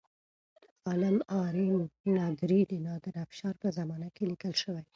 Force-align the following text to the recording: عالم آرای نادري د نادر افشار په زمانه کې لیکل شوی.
عالم 0.87 1.17
آرای 1.43 1.73
نادري 2.17 2.61
د 2.69 2.73
نادر 2.85 3.13
افشار 3.25 3.53
په 3.61 3.67
زمانه 3.77 4.07
کې 4.15 4.23
لیکل 4.31 4.53
شوی. 4.63 4.83